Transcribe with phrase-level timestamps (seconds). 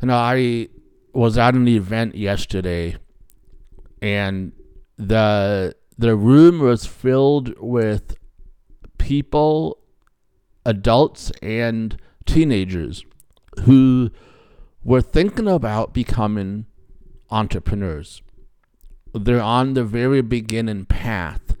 [0.00, 0.68] You know, I
[1.12, 2.96] was at an event yesterday,
[4.02, 4.52] and
[4.96, 8.16] the the room was filled with
[8.98, 9.78] people,
[10.66, 13.04] adults and teenagers,
[13.62, 14.10] who
[14.84, 16.66] were thinking about becoming
[17.30, 18.22] entrepreneurs.
[19.14, 21.56] They're on the very beginning path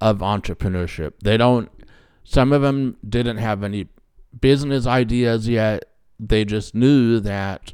[0.00, 1.12] of entrepreneurship.
[1.22, 1.70] They don't,
[2.24, 3.88] some of them didn't have any
[4.40, 5.84] business ideas yet.
[6.18, 7.72] They just knew that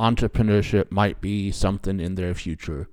[0.00, 2.88] entrepreneurship might be something in their future.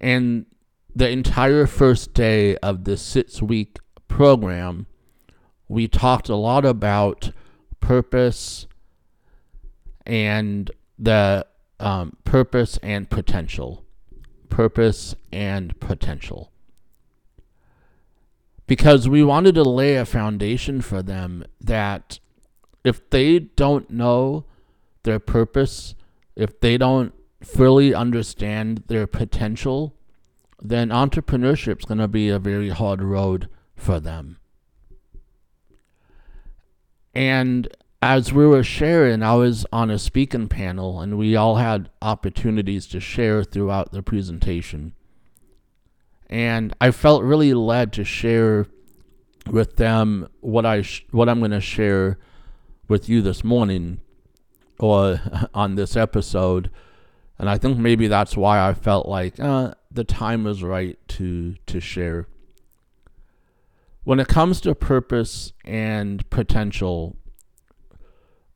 [0.00, 0.46] And
[0.94, 4.86] the entire first day of the six week program,
[5.68, 7.30] we talked a lot about
[7.80, 8.66] purpose
[10.10, 11.46] and the
[11.78, 13.84] um, purpose and potential.
[14.48, 16.50] Purpose and potential.
[18.66, 22.18] Because we wanted to lay a foundation for them that
[22.82, 24.46] if they don't know
[25.04, 25.94] their purpose,
[26.34, 29.94] if they don't fully understand their potential,
[30.60, 34.38] then entrepreneurship is going to be a very hard road for them.
[37.14, 37.68] And
[38.02, 42.86] as we were sharing, I was on a speaking panel and we all had opportunities
[42.88, 44.94] to share throughout the presentation.
[46.28, 48.66] And I felt really led to share
[49.50, 52.18] with them what I sh- what I'm going to share
[52.88, 54.00] with you this morning
[54.78, 55.20] or
[55.54, 56.70] on this episode.
[57.38, 61.56] And I think maybe that's why I felt like uh, the time was right to
[61.66, 62.28] to share.
[64.04, 67.16] When it comes to purpose and potential,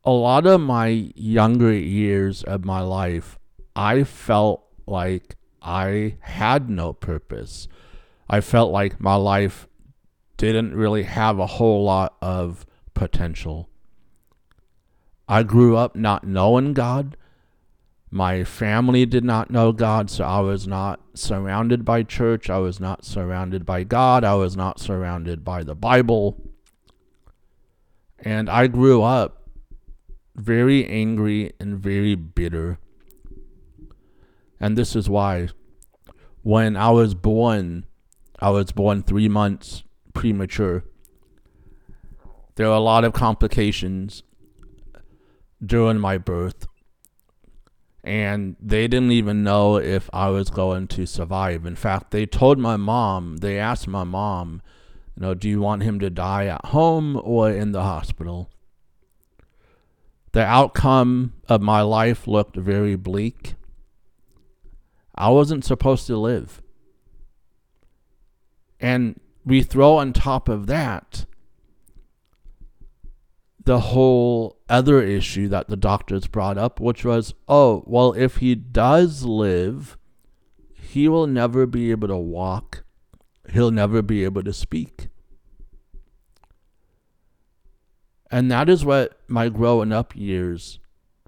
[0.05, 3.39] a lot of my younger years of my life,
[3.75, 7.67] I felt like I had no purpose.
[8.29, 9.67] I felt like my life
[10.37, 13.69] didn't really have a whole lot of potential.
[15.27, 17.17] I grew up not knowing God.
[18.11, 22.49] My family did not know God, so I was not surrounded by church.
[22.49, 24.23] I was not surrounded by God.
[24.23, 26.39] I was not surrounded by the Bible.
[28.19, 29.44] And I grew up
[30.35, 32.77] very angry and very bitter.
[34.59, 35.49] And this is why
[36.43, 37.85] when I was born,
[38.39, 39.83] I was born three months
[40.13, 40.83] premature.
[42.55, 44.23] There were a lot of complications
[45.65, 46.67] during my birth.
[48.03, 51.65] And they didn't even know if I was going to survive.
[51.65, 54.61] In fact, they told my mom, they asked my mom,
[55.15, 58.51] you know, do you want him to die at home or in the hospital?
[60.35, 63.55] The outcome of my life looked very bleak.
[65.15, 66.61] I wasn't supposed to live.
[68.77, 71.25] And we throw on top of that
[73.63, 78.55] the whole other issue that the doctors brought up, which was oh, well, if he
[78.55, 79.97] does live,
[80.73, 82.83] he will never be able to walk,
[83.53, 85.07] he'll never be able to speak.
[88.31, 90.79] And that is what my growing up years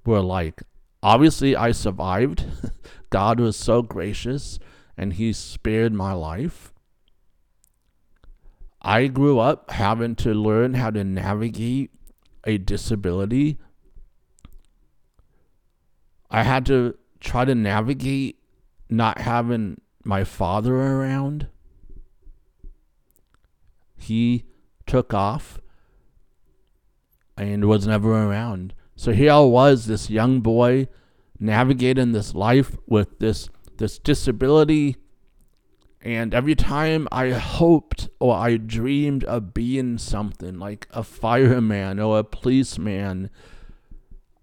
[0.06, 0.64] were like.
[1.04, 2.46] Obviously, I survived.
[3.10, 4.60] God was so gracious
[4.98, 6.74] and He spared my life.
[8.82, 11.92] I grew up having to learn how to navigate
[12.46, 13.58] a disability.
[16.32, 18.40] I had to try to navigate
[18.90, 21.48] not having my father around.
[23.98, 24.46] He
[24.86, 25.60] took off
[27.38, 28.74] and was never around.
[28.96, 30.88] So here I was, this young boy,
[31.40, 34.98] navigating this life with this this disability.
[36.02, 42.20] And every time I hoped or I dreamed of being something like a fireman or
[42.20, 43.30] a policeman,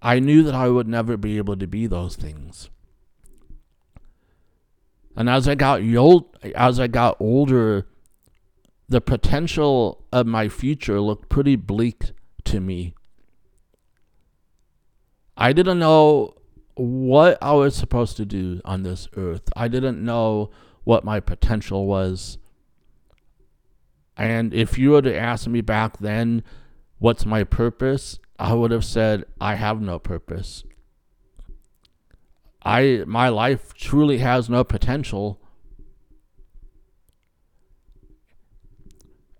[0.02, 2.70] I knew that I would never be able to be those things.
[5.16, 7.86] And as I got old, as I got older,
[8.88, 12.12] the potential of my future looked pretty bleak
[12.44, 12.94] to me.
[15.36, 16.34] I didn't know
[16.74, 19.48] what I was supposed to do on this earth.
[19.56, 20.50] I didn't know
[20.84, 22.38] what my potential was.
[24.16, 26.44] And if you were to ask me back then,
[26.98, 28.18] what's my purpose?
[28.38, 30.64] I would have said, I have no purpose.
[32.64, 35.40] I my life truly has no potential.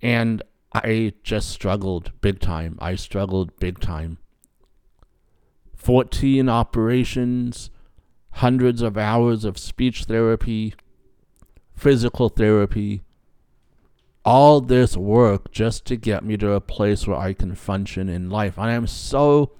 [0.02, 0.42] And
[0.74, 2.76] I just struggled big time.
[2.80, 4.18] I struggled big time.
[5.76, 7.70] 14 operations,
[8.30, 10.74] hundreds of hours of speech therapy,
[11.76, 13.02] physical therapy,
[14.24, 18.30] all this work just to get me to a place where I can function in
[18.30, 18.56] life.
[18.56, 19.52] And I'm so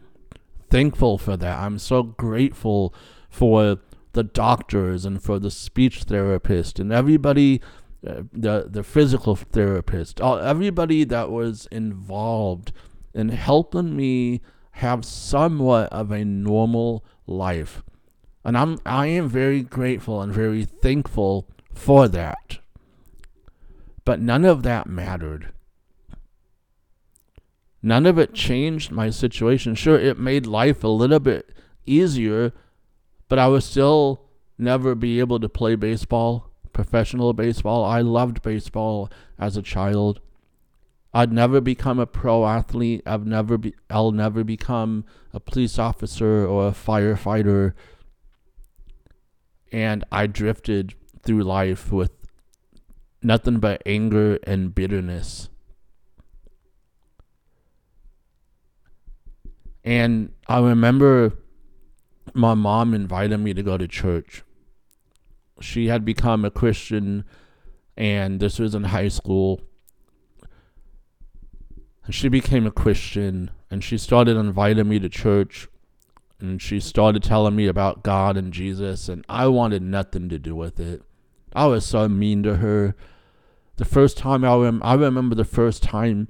[0.71, 1.59] thankful for that.
[1.59, 2.95] I'm so grateful
[3.29, 3.79] for
[4.15, 7.61] the doctors and for the speech therapist and everybody
[8.05, 12.73] the the physical therapist all, everybody that was involved
[13.15, 14.41] in helping me
[14.73, 17.83] have somewhat of a normal life.
[18.45, 22.59] And I'm I am very grateful and very thankful for that.
[24.05, 25.53] But none of that mattered.
[27.83, 29.75] None of it changed my situation.
[29.75, 31.51] Sure, it made life a little bit
[31.87, 32.53] easier,
[33.29, 34.23] but I would still
[34.59, 37.85] never be able to play baseball, professional baseball.
[37.85, 40.21] I loved baseball as a child.
[41.15, 43.03] I'd never become a pro athlete.
[43.07, 47.73] I've never be, I'll never become a police officer or a firefighter.
[49.73, 52.11] And I drifted through life with
[53.23, 55.49] nothing but anger and bitterness.
[59.85, 61.35] And I remember
[62.33, 64.43] my mom invited me to go to church.
[65.61, 67.25] She had become a Christian,
[67.97, 69.61] and this was in high school
[72.11, 75.69] she became a Christian and she started inviting me to church
[76.39, 80.55] and she started telling me about God and Jesus and I wanted nothing to do
[80.55, 81.03] with it.
[81.55, 82.95] I was so mean to her.
[83.77, 86.29] The first time I rem- I remember the first time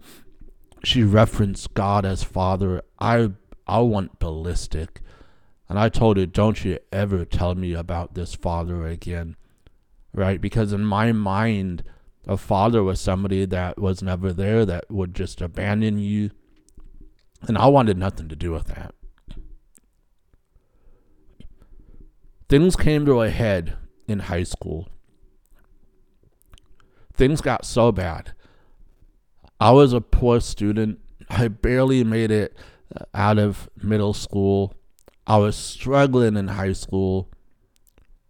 [0.84, 3.30] she referenced God as Father, I
[3.66, 5.00] I went ballistic.
[5.68, 9.36] And I told her, "Don't you ever tell me about this Father again."
[10.12, 10.40] Right?
[10.40, 11.82] Because in my mind,
[12.26, 16.30] a father was somebody that was never there, that would just abandon you.
[17.42, 18.94] And I wanted nothing to do with that.
[22.48, 24.88] Things came to a head in high school.
[27.12, 28.32] Things got so bad.
[29.60, 31.00] I was a poor student.
[31.28, 32.56] I barely made it
[33.12, 34.74] out of middle school.
[35.26, 37.30] I was struggling in high school.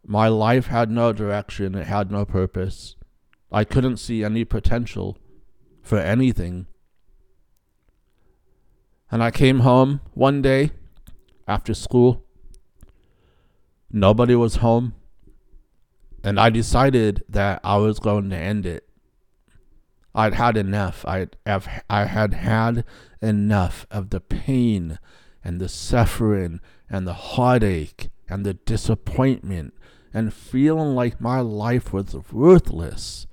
[0.07, 2.97] My life had no direction, it had no purpose.
[3.51, 5.19] I couldn't see any potential
[5.83, 6.67] for anything.
[9.11, 10.73] And I came home one day
[11.47, 12.25] after school.
[13.91, 14.95] Nobody was home.
[16.23, 18.89] And I decided that I was going to end it.
[20.15, 21.05] I'd had enough.
[21.07, 22.85] I'd have, I had had
[23.21, 24.99] enough of the pain
[25.45, 29.75] and the suffering and the heartache and the disappointment
[30.13, 33.27] and feeling like my life was worthless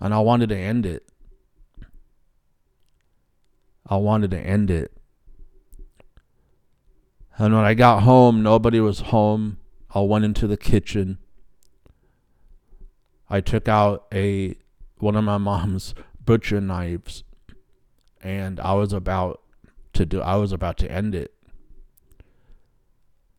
[0.00, 1.08] and I wanted to end it.
[3.86, 4.92] I wanted to end it.
[7.36, 9.58] And when I got home, nobody was home.
[9.94, 11.18] I went into the kitchen.
[13.30, 14.56] I took out a
[14.98, 15.94] one of my mom's
[16.24, 17.24] butcher knives
[18.20, 19.40] and I was about
[19.98, 21.34] to do I was about to end it.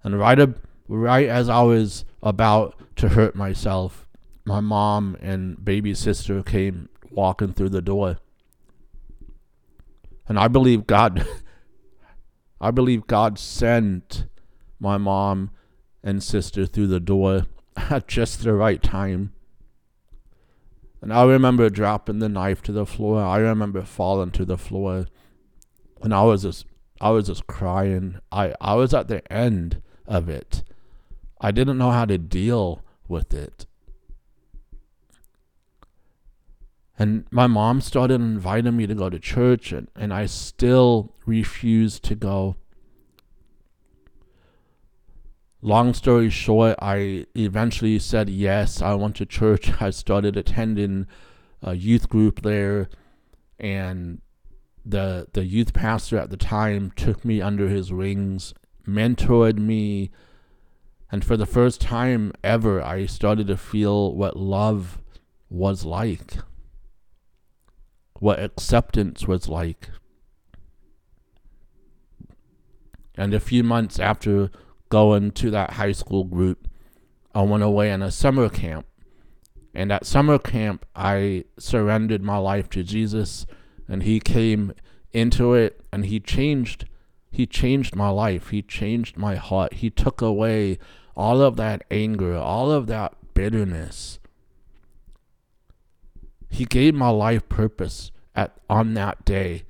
[0.04, 4.08] And right ab- right as I was about to hurt myself,
[4.46, 8.20] my mom and baby sister came walking through the door.
[10.28, 11.26] And I believe God
[12.62, 14.26] I believe God sent
[14.80, 15.52] my mom
[16.04, 17.46] and sister through the door
[17.78, 19.34] at just the right time.
[21.02, 23.24] And I remember dropping the knife to the floor.
[23.24, 25.06] I remember falling to the floor.
[26.02, 26.66] And I was just
[27.02, 28.20] I was just crying.
[28.32, 30.64] I, I was at the end of it.
[31.40, 33.66] I didn't know how to deal with it.
[36.98, 42.04] And my mom started inviting me to go to church, and, and I still refused
[42.06, 42.58] to go.
[45.62, 48.82] Long story short, I eventually said yes.
[48.82, 49.72] I went to church.
[49.82, 51.08] I started attending
[51.62, 52.90] a youth group there,
[53.58, 54.20] and
[54.90, 58.54] the the youth pastor at the time took me under his wings,
[58.88, 60.12] mentored me,
[61.12, 65.02] and for the first time ever, I started to feel what love
[65.50, 66.38] was like
[68.20, 69.90] what acceptance was like.
[73.16, 74.52] And a few months after
[74.90, 76.68] going to that high school group,
[77.34, 78.86] I went away on a summer camp.
[79.74, 83.46] And at summer camp, I surrendered my life to Jesus,
[83.90, 84.74] and He came
[85.12, 86.86] into it, and He changed.
[87.32, 88.50] He changed my life.
[88.50, 89.76] He changed my heart.
[89.76, 90.80] He took away
[91.16, 94.20] all of that anger, all of that bitterness.
[96.50, 99.64] He gave my life purpose at on that day.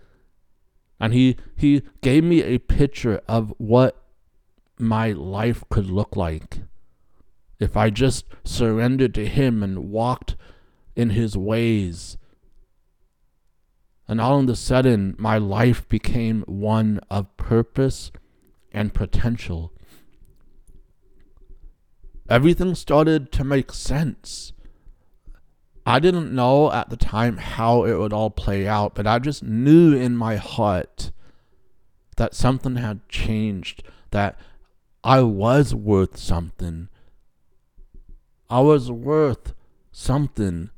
[1.00, 4.02] And he he gave me a picture of what
[4.78, 6.60] my life could look like
[7.60, 10.36] if I just surrendered to him and walked
[10.96, 12.18] in his ways.
[14.10, 18.12] And all of a sudden, my life became one of purpose
[18.72, 19.72] and potential.
[22.28, 24.52] Everything started to make sense.
[25.86, 29.44] I didn't know at the time how it would all play out, but I just
[29.44, 31.12] knew in my heart
[32.18, 34.40] that something had changed, that
[35.04, 36.90] I was worth something.
[38.50, 39.54] I was worth
[39.92, 40.72] something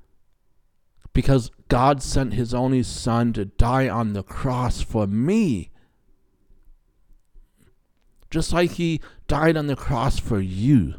[1.13, 5.71] because God sent his only son to die on the cross for me.
[8.29, 10.95] Just like he died on the cross for you.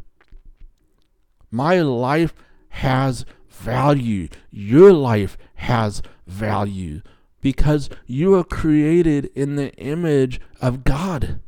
[1.50, 2.34] My life
[2.70, 4.28] has value.
[4.50, 7.02] Your life has value
[7.40, 11.40] because you are created in the image of God.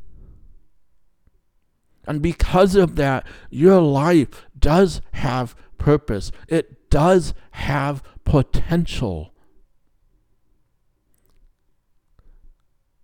[2.07, 9.31] And because of that, your life does have purpose, it does have potential.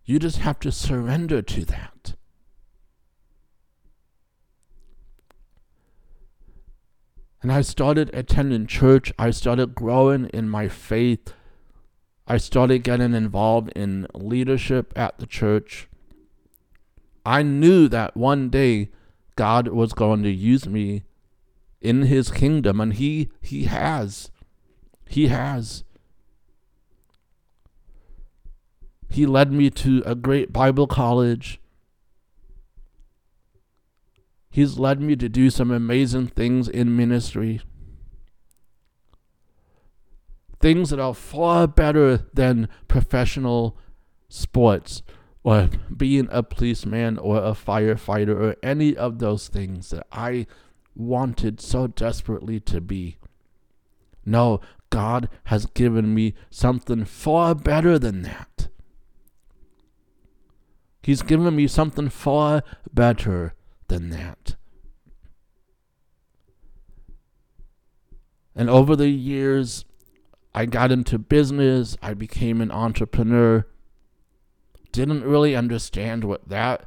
[0.03, 2.15] You just have to surrender to that.
[7.41, 9.13] And I started attending church.
[9.17, 11.33] I started growing in my faith.
[12.27, 15.87] I started getting involved in leadership at the church.
[17.25, 18.89] I knew that one day
[19.35, 21.03] God was going to use me
[21.79, 24.29] in his kingdom and he he has
[25.11, 25.83] he has
[29.09, 31.61] he led me to a great bible college
[34.51, 37.61] He's led me to do some amazing things in ministry.
[40.59, 43.77] Things that are far better than professional
[44.27, 45.03] sports
[45.43, 50.47] or being a policeman or a firefighter or any of those things that I
[50.93, 53.15] wanted so desperately to be.
[54.25, 54.59] No,
[54.91, 58.67] God has given me something far better than that.
[61.01, 62.61] He's given me something far
[62.93, 63.55] better
[63.87, 64.55] than that.
[68.55, 69.85] And over the years,
[70.53, 73.65] I got into business, I became an entrepreneur.
[74.91, 76.85] Didn't really understand what that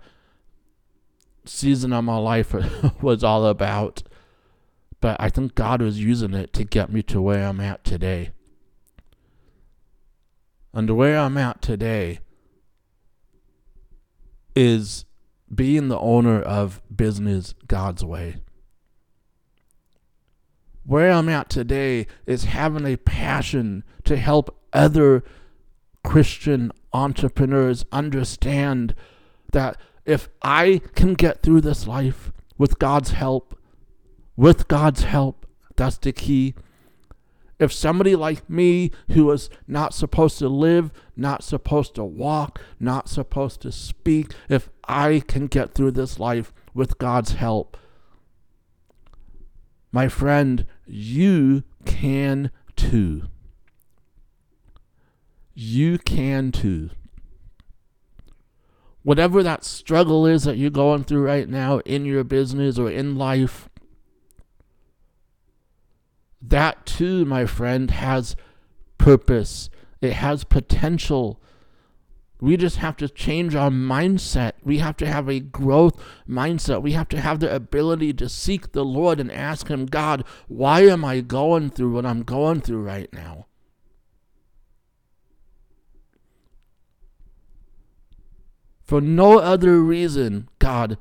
[1.47, 2.55] season of my life
[3.03, 4.03] was all about,
[5.05, 8.31] but I think God was using it to get me to where I'm at today.
[10.73, 12.21] And where I'm at today
[14.57, 15.05] is
[15.55, 18.37] being the owner of business God's way.
[20.87, 25.23] Where I'm at today is having a passion to help other
[26.03, 28.95] Christian entrepreneurs understand
[29.53, 33.54] that if I can get through this life with God's help,
[34.37, 36.55] with God's help, that's the key.
[37.59, 43.09] If somebody like me, who was not supposed to live, not supposed to walk, not
[43.09, 47.77] supposed to speak, if I can get through this life with God's help,
[49.93, 53.29] my friend, you can too.
[55.55, 56.91] You can too.
[59.05, 63.17] Whatever that struggle is that you're going through right now in your business or in
[63.17, 63.69] life,
[66.49, 68.37] that too, my friend, has
[68.99, 69.71] purpose.
[70.01, 71.41] It has potential.
[72.41, 74.53] We just have to change our mindset.
[74.63, 76.83] We have to have a growth mindset.
[76.83, 80.81] We have to have the ability to seek the Lord and ask Him, God, why
[80.83, 83.47] am I going through what I'm going through right now?
[88.83, 90.99] For no other reason, God,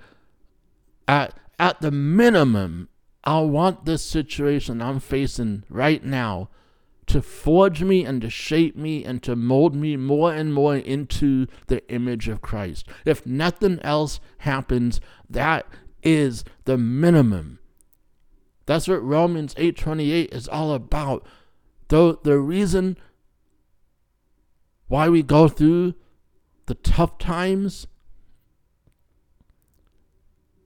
[1.05, 2.87] at, at the minimum,
[3.23, 6.49] I want this situation I'm facing right now
[7.07, 11.47] to forge me and to shape me and to mold me more and more into
[11.67, 12.87] the image of Christ.
[13.05, 15.65] If nothing else happens, that
[16.01, 17.59] is the minimum.
[18.65, 21.25] That's what Romans 8:28 is all about.
[21.89, 22.97] Though the reason
[24.87, 25.95] why we go through
[26.65, 27.87] the tough times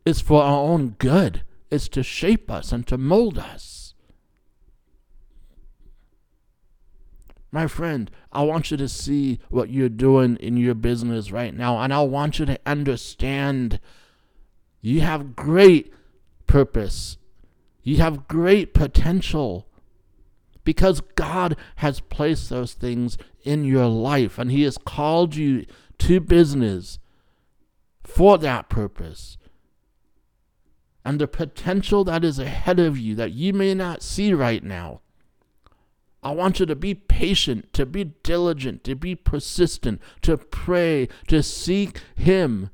[0.06, 3.94] is for our own good is to shape us and to mold us.
[7.52, 11.80] My friend, I want you to see what you're doing in your business right now,
[11.80, 13.80] and I want you to understand
[14.82, 15.94] you have great
[16.46, 17.18] purpose,
[17.84, 19.66] you have great potential
[20.64, 25.66] because God has placed those things in your life, and He has called you
[26.00, 27.00] to business
[28.04, 29.37] for that purpose
[31.08, 35.00] and the potential that is ahead of you that you may not see right now.
[36.22, 41.42] I want you to be patient, to be diligent, to be persistent, to pray, to
[41.42, 42.72] seek Him.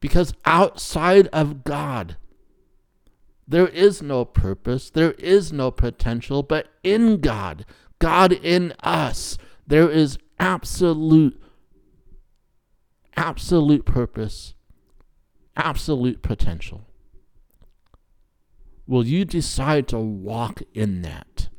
[0.00, 2.18] Because outside of God,
[3.48, 7.64] there is no purpose, there is no potential, but in God,
[7.98, 11.42] God in us, there is absolute
[13.20, 14.54] absolute purpose,
[15.54, 16.86] absolute potential.
[18.86, 21.50] Will you decide to walk in that?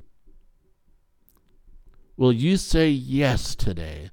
[2.18, 4.10] Will you say yes today?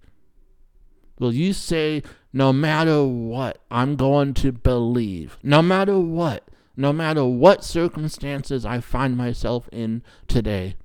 [1.19, 2.03] Will you say,
[2.35, 5.39] no matter what, I'm going to believe?
[5.43, 10.77] No matter what, no matter what circumstances I find myself in today,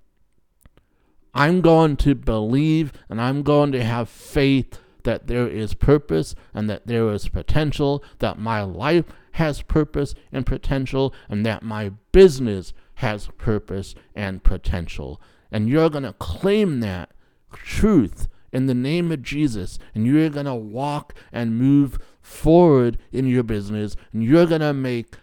[1.33, 6.69] I'm going to believe and I'm going to have faith that there is purpose and
[6.69, 12.73] that there is potential, that my life has purpose and potential, and that my business
[12.95, 15.21] has purpose and potential.
[15.51, 17.11] And you're going to claim that
[17.51, 23.25] truth in the name of Jesus, and you're going to walk and move forward in
[23.27, 25.17] your business, and you're going to make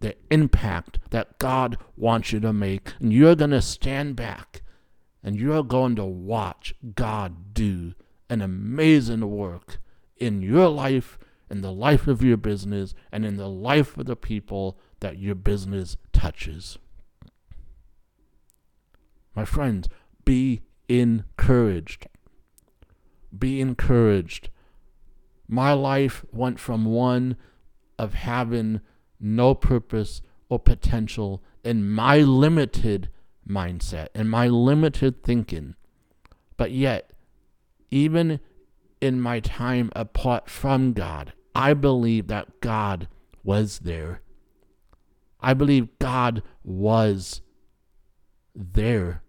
[0.00, 4.60] the impact that God wants you to make, and you're going to stand back
[5.24, 7.94] and you're going to watch God do
[8.28, 9.78] an amazing work
[10.16, 11.18] in your life,
[11.50, 15.34] in the life of your business, and in the life of the people that your
[15.34, 16.78] business touches.
[19.34, 19.88] My friends,
[20.24, 22.06] be encouraged.
[23.36, 24.50] Be encouraged.
[25.48, 27.36] My life went from one
[27.98, 28.80] of having
[29.20, 33.08] no purpose or potential in my limited
[33.48, 35.74] mindset and my limited thinking,
[36.56, 37.10] but yet
[37.94, 38.40] even
[39.00, 43.06] in my time apart from God, I believe that God
[43.44, 44.20] was there.
[45.40, 47.40] I believe God was
[48.52, 49.22] there.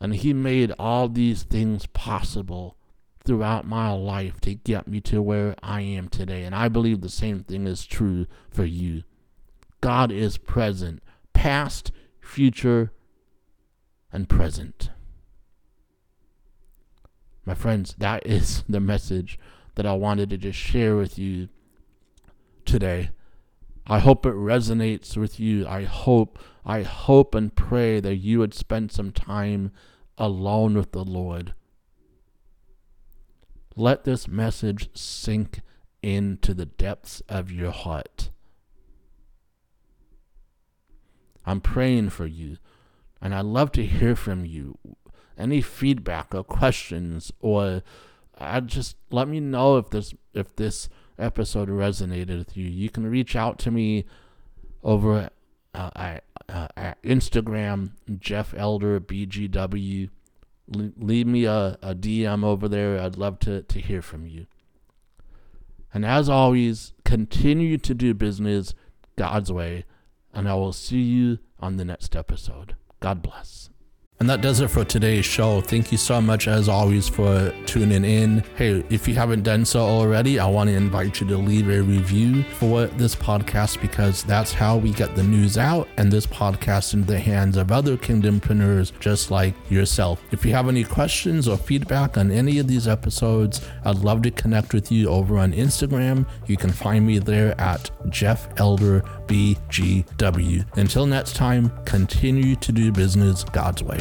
[0.00, 2.76] And He made all these things possible
[3.24, 6.42] throughout my life to get me to where I am today.
[6.42, 9.04] And I believe the same thing is true for you.
[9.80, 12.92] God is present, past, future,
[14.12, 14.90] and present.
[17.46, 19.38] My friends, that is the message
[19.76, 21.48] that I wanted to just share with you
[22.64, 23.10] today.
[23.86, 25.66] I hope it resonates with you.
[25.66, 29.70] I hope, I hope and pray that you would spend some time
[30.18, 31.54] alone with the Lord.
[33.76, 35.60] Let this message sink
[36.02, 38.30] into the depths of your heart.
[41.44, 42.56] I'm praying for you,
[43.22, 44.78] and I'd love to hear from you
[45.38, 47.82] any feedback or questions or
[48.38, 52.66] I just let me know if this if this episode resonated with you.
[52.66, 54.04] You can reach out to me
[54.82, 55.30] over
[55.74, 60.10] uh, at, uh, at Instagram, Jeff Elder BGW.
[60.68, 63.00] Le- leave me a, a DM over there.
[63.00, 64.46] I'd love to, to hear from you.
[65.94, 68.74] And as always, continue to do business
[69.16, 69.84] God's way,
[70.34, 72.76] and I will see you on the next episode.
[73.00, 73.70] God bless.
[74.18, 75.60] And that does it for today's show.
[75.60, 78.42] Thank you so much, as always, for tuning in.
[78.56, 81.82] Hey, if you haven't done so already, I want to invite you to leave a
[81.82, 86.94] review for this podcast because that's how we get the news out and this podcast
[86.94, 90.22] into the hands of other kingdompreneurs just like yourself.
[90.30, 94.30] If you have any questions or feedback on any of these episodes, I'd love to
[94.30, 96.26] connect with you over on Instagram.
[96.46, 100.76] You can find me there at Jeff Elder BGW.
[100.78, 104.00] Until next time, continue to do business God's way.